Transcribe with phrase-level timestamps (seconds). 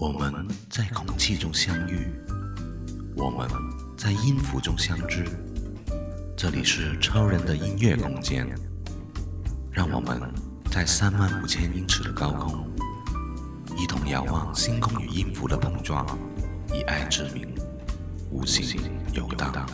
[0.00, 0.32] 我们
[0.70, 2.10] 在空气中相遇，
[3.18, 3.46] 我们
[3.98, 5.26] 在音符中相知。
[6.34, 8.46] 这里是超人的音乐空间，
[9.70, 10.18] 让我们
[10.72, 12.66] 在三万五千英尺的高空，
[13.76, 16.06] 一同遥望星空与音符的碰撞，
[16.72, 17.46] 以爱之名，
[18.30, 18.80] 无形
[19.12, 19.66] 游荡。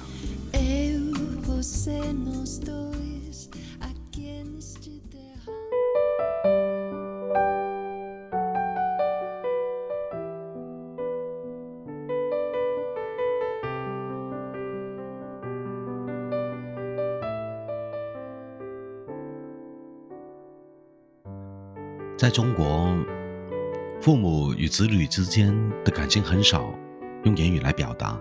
[22.17, 22.89] 在中国，
[24.01, 26.73] 父母与子女之间的感情很少
[27.25, 28.19] 用言语来表达，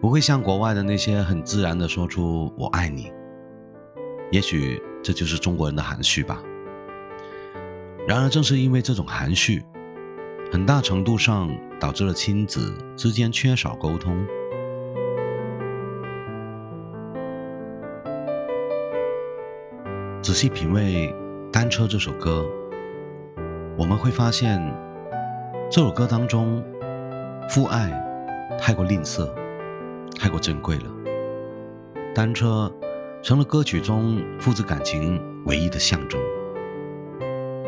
[0.00, 3.12] 不会像国外的那些很自然的说出“我爱你”。
[4.32, 6.42] 也许这就是中国人的含蓄吧。
[8.08, 9.62] 然而，正是因为这种含蓄，
[10.52, 14.26] 很大程度上导致了亲子之间缺少沟通。
[20.20, 21.14] 仔细品味。
[21.52, 22.46] 《单车》这首歌，
[23.76, 24.62] 我们会发现，
[25.68, 26.62] 这首歌当中，
[27.48, 27.90] 父爱
[28.56, 29.28] 太过吝啬，
[30.16, 30.82] 太过珍贵了。
[32.14, 32.72] 单车
[33.20, 36.20] 成了歌曲中父子感情唯一的象征，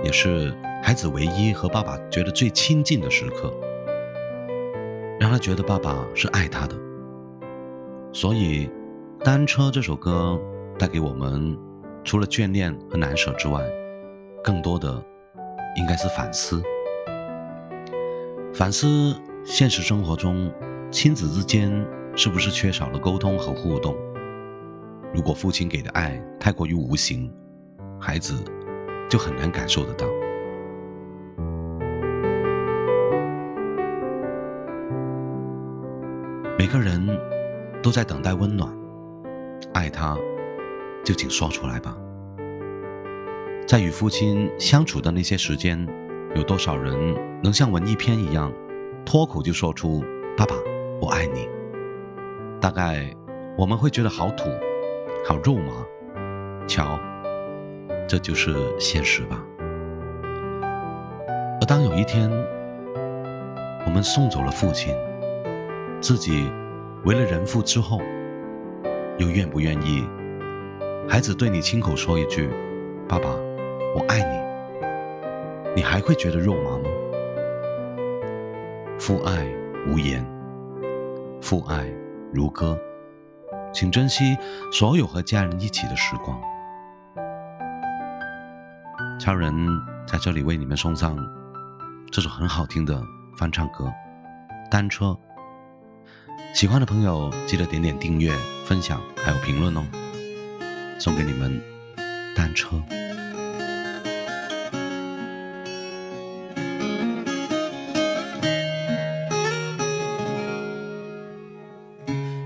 [0.05, 3.53] 也是孩子唯一和爸爸觉得最亲近的时刻，
[5.19, 6.77] 让他觉得爸爸是爱他的。
[8.13, 8.69] 所以，
[9.25, 10.41] 《单车》这首歌
[10.79, 11.59] 带给我们。
[12.05, 13.63] 除了眷恋和难舍之外，
[14.43, 15.03] 更多的
[15.77, 16.63] 应该是反思。
[18.53, 20.53] 反思现实生活中，
[20.91, 21.71] 亲子之间
[22.17, 23.95] 是不是缺少了沟通和互动？
[25.15, 27.33] 如果父亲给的爱太过于无形，
[28.01, 28.35] 孩子
[29.09, 30.07] 就很难感受得到。
[36.59, 37.01] 每个人
[37.83, 38.69] 都在等待温暖，
[39.73, 40.17] 爱他。
[41.05, 41.97] 就请说出来吧。
[43.67, 45.87] 在与父亲相处的那些时间，
[46.35, 46.93] 有多少人
[47.43, 48.53] 能像文艺片一样
[49.05, 50.03] 脱口就说出
[50.37, 50.55] “爸爸，
[51.01, 51.49] 我爱你”？
[52.61, 53.13] 大概
[53.59, 54.49] 我们会觉得好土、
[55.27, 55.73] 好肉麻。
[56.69, 56.99] 瞧，
[58.09, 59.43] 这就是现实吧。
[61.61, 62.31] 而当有一天
[63.85, 64.95] 我们送走了父亲，
[66.01, 66.49] 自己
[67.05, 67.99] 为了人父之后，
[69.19, 70.07] 又愿不愿意？
[71.09, 72.49] 孩子对你亲口说一句
[73.09, 73.29] ：“爸爸，
[73.97, 74.43] 我爱你。”
[75.75, 76.85] 你还会觉得肉麻吗？
[78.99, 79.47] 父爱
[79.89, 80.23] 无言，
[81.41, 81.91] 父爱
[82.33, 82.79] 如歌，
[83.73, 84.37] 请珍惜
[84.71, 86.39] 所有和家人一起的时光。
[89.19, 89.53] 超人
[90.07, 91.17] 在这里为你们送上
[92.11, 93.01] 这首很好听的
[93.39, 93.85] 翻唱歌
[94.71, 95.07] 《单车》，
[96.55, 98.31] 喜欢的朋友记得点点订阅、
[98.67, 99.83] 分享还有评论哦。
[101.03, 101.61] 送给你们，
[102.37, 102.69] 单车。